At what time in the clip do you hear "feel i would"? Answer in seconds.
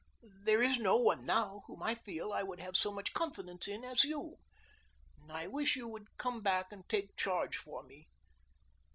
1.93-2.59